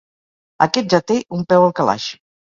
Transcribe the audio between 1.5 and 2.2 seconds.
peu al calaix.